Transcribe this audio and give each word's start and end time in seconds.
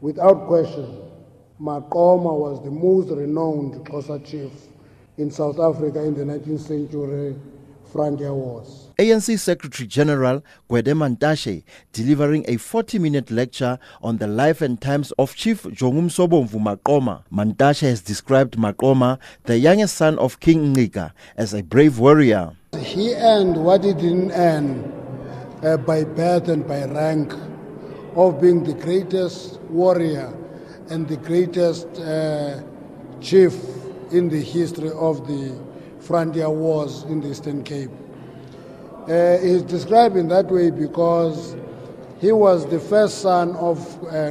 Without 0.00 0.46
question, 0.46 0.86
Maqoma 1.60 2.32
was 2.34 2.64
the 2.64 2.70
most 2.70 3.10
renowned 3.10 3.74
Xhosa 3.84 4.24
chief 4.24 4.50
in 5.18 5.30
South 5.30 5.60
Africa 5.60 6.02
in 6.02 6.14
the 6.14 6.24
19th 6.24 6.60
century 6.60 7.36
frontier 7.92 8.32
wars. 8.32 8.88
ANC 8.98 9.38
Secretary 9.38 9.86
General 9.86 10.42
Gwede 10.70 10.94
Mantashe 10.96 11.64
delivering 11.92 12.46
a 12.48 12.56
40-minute 12.56 13.30
lecture 13.30 13.78
on 14.02 14.16
the 14.16 14.26
life 14.26 14.62
and 14.62 14.80
times 14.80 15.12
of 15.18 15.34
Chief 15.34 15.64
Jongumsobomvu 15.64 16.54
Maqoma. 16.54 17.24
Mantashe 17.30 17.82
has 17.82 18.00
described 18.00 18.56
Maqoma, 18.56 19.18
the 19.44 19.58
youngest 19.58 19.96
son 19.96 20.18
of 20.18 20.40
King 20.40 20.74
Ngqika, 20.74 21.12
as 21.36 21.52
a 21.52 21.62
brave 21.62 21.98
warrior. 21.98 22.52
He 22.78 23.14
earned 23.16 23.62
what 23.62 23.84
he 23.84 23.92
didn't 23.92 24.32
earn 24.32 24.90
uh, 25.62 25.76
by 25.76 26.04
birth 26.04 26.48
and 26.48 26.66
by 26.66 26.84
rank 26.86 27.34
of 28.14 28.40
being 28.40 28.64
the 28.64 28.74
greatest 28.74 29.60
warrior 29.62 30.32
and 30.88 31.08
the 31.08 31.16
greatest 31.16 31.86
uh, 32.00 32.60
chief 33.20 33.54
in 34.10 34.28
the 34.28 34.40
history 34.40 34.90
of 34.90 35.26
the 35.26 35.56
frontier 36.00 36.50
wars 36.50 37.04
in 37.04 37.20
the 37.20 37.30
Eastern 37.30 37.62
Cape. 37.62 37.90
Uh, 39.08 39.38
he's 39.38 39.62
described 39.62 40.16
in 40.16 40.28
that 40.28 40.46
way 40.46 40.70
because 40.70 41.56
he 42.20 42.32
was 42.32 42.66
the 42.66 42.78
first 42.80 43.20
son 43.22 43.56
of 43.56 43.78
uh. 44.04 44.30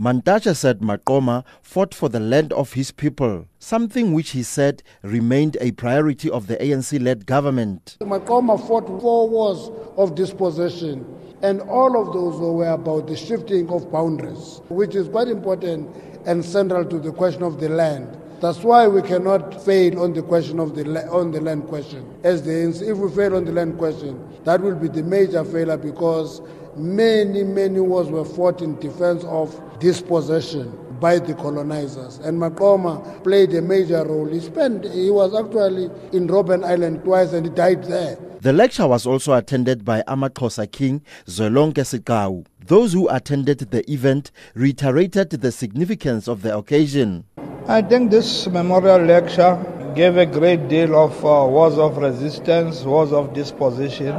Mantashe 0.00 0.56
said 0.56 0.80
Maqoma 0.80 1.44
fought 1.62 1.94
for 1.94 2.08
the 2.08 2.18
land 2.18 2.52
of 2.52 2.72
his 2.72 2.90
people, 2.90 3.46
something 3.60 4.12
which 4.12 4.30
he 4.30 4.42
said 4.42 4.82
remained 5.02 5.56
a 5.60 5.70
priority 5.72 6.28
of 6.28 6.48
the 6.48 6.56
ANC 6.56 7.00
led 7.00 7.26
government. 7.26 7.96
Maqoma 8.00 8.58
fought 8.66 8.86
four 9.00 9.28
wars 9.28 9.70
of 9.96 10.16
dispossession, 10.16 11.06
and 11.44 11.60
all 11.62 12.00
of 12.00 12.14
those 12.14 12.40
were 12.40 12.70
about 12.70 13.06
the 13.06 13.14
shifting 13.14 13.68
of 13.68 13.92
boundaries, 13.92 14.62
which 14.70 14.94
is 14.94 15.08
quite 15.08 15.28
important 15.28 15.94
and 16.24 16.42
central 16.42 16.86
to 16.86 16.98
the 16.98 17.12
question 17.12 17.42
of 17.42 17.60
the 17.60 17.68
land. 17.68 18.08
That's 18.40 18.60
why 18.60 18.88
we 18.88 19.02
cannot 19.02 19.62
fail 19.62 20.02
on 20.02 20.14
the 20.14 20.22
question 20.22 20.58
of 20.58 20.74
the 20.74 21.06
on 21.10 21.32
the 21.32 21.42
land 21.42 21.68
question. 21.68 22.02
As 22.24 22.42
the 22.42 22.68
if 22.90 22.96
we 22.96 23.10
fail 23.10 23.36
on 23.36 23.44
the 23.44 23.52
land 23.52 23.76
question, 23.76 24.18
that 24.44 24.62
will 24.62 24.74
be 24.74 24.88
the 24.88 25.02
major 25.02 25.44
failure 25.44 25.76
because 25.76 26.40
many 26.76 27.44
many 27.44 27.80
wars 27.80 28.08
were 28.08 28.24
fought 28.24 28.62
in 28.62 28.80
defense 28.80 29.22
of 29.24 29.60
dispossession 29.80 30.72
by 31.00 31.18
the 31.18 31.34
colonizers. 31.34 32.18
And 32.18 32.38
Maqoma 32.38 33.22
played 33.24 33.54
a 33.54 33.62
major 33.62 34.04
role. 34.04 34.26
He 34.26 34.40
spent, 34.40 34.84
he 34.92 35.10
was 35.10 35.34
actually 35.34 35.84
in 36.16 36.28
Robben 36.28 36.64
Island 36.64 37.04
twice 37.04 37.32
and 37.32 37.46
he 37.46 37.52
died 37.52 37.84
there. 37.84 38.16
The 38.40 38.52
lecture 38.52 38.86
was 38.86 39.06
also 39.06 39.32
attended 39.32 39.84
by 39.84 40.02
AmaXhosa 40.02 40.70
King 40.70 41.02
Zwelonke 41.26 41.82
Sigcawu. 41.84 42.44
Those 42.66 42.92
who 42.92 43.08
attended 43.08 43.58
the 43.70 43.90
event 43.90 44.30
reiterated 44.54 45.30
the 45.30 45.50
significance 45.50 46.28
of 46.28 46.42
the 46.42 46.56
occasion. 46.56 47.24
I 47.66 47.80
think 47.80 48.10
this 48.10 48.46
memorial 48.46 49.00
lecture 49.00 49.56
gave 49.94 50.18
a 50.18 50.26
great 50.26 50.68
deal 50.68 50.94
of 50.94 51.12
uh, 51.24 51.46
wars 51.48 51.78
of 51.78 51.96
resistance, 51.96 52.82
wars 52.82 53.12
of 53.12 53.32
disposition. 53.32 54.14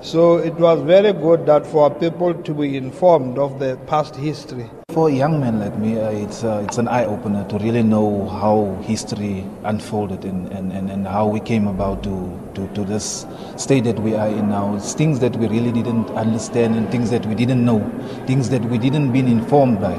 So 0.00 0.38
it 0.38 0.54
was 0.54 0.80
very 0.82 1.12
good 1.12 1.46
that 1.46 1.64
for 1.64 1.88
people 1.94 2.34
to 2.34 2.54
be 2.54 2.76
informed 2.76 3.38
of 3.38 3.60
the 3.60 3.76
past 3.86 4.16
history. 4.16 4.68
For 4.92 5.08
a 5.08 5.12
young 5.12 5.40
man 5.40 5.58
like 5.58 5.78
me, 5.78 5.98
uh, 5.98 6.10
it's, 6.10 6.44
uh, 6.44 6.62
it's 6.68 6.76
an 6.76 6.86
eye 6.86 7.06
opener 7.06 7.48
to 7.48 7.56
really 7.56 7.82
know 7.82 8.28
how 8.28 8.78
history 8.82 9.42
unfolded 9.64 10.26
and, 10.26 10.52
and, 10.52 10.70
and, 10.70 10.90
and 10.90 11.06
how 11.06 11.26
we 11.28 11.40
came 11.40 11.66
about 11.66 12.02
to, 12.02 12.38
to, 12.54 12.68
to 12.74 12.84
this 12.84 13.24
state 13.56 13.84
that 13.84 13.98
we 13.98 14.14
are 14.14 14.28
in 14.28 14.50
now. 14.50 14.76
It's 14.76 14.92
things 14.92 15.18
that 15.20 15.34
we 15.36 15.48
really 15.48 15.72
didn't 15.72 16.10
understand 16.10 16.76
and 16.76 16.90
things 16.90 17.08
that 17.08 17.24
we 17.24 17.34
didn't 17.34 17.64
know, 17.64 17.80
things 18.26 18.50
that 18.50 18.62
we 18.66 18.76
didn't 18.76 19.12
been 19.12 19.28
informed 19.28 19.80
by. 19.80 19.94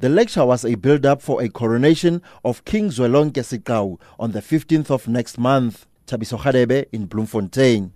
The 0.00 0.10
lecture 0.10 0.44
was 0.44 0.66
a 0.66 0.74
build 0.74 1.06
up 1.06 1.22
for 1.22 1.42
a 1.42 1.48
coronation 1.48 2.20
of 2.44 2.66
King 2.66 2.90
Zwelonke 2.90 3.40
Sigcawu 3.40 3.98
on 4.20 4.32
the 4.32 4.42
15th 4.42 4.90
of 4.90 5.08
next 5.08 5.38
month. 5.38 5.86
Tabiso 6.06 6.86
in 6.92 7.06
Bloemfontein. 7.06 7.94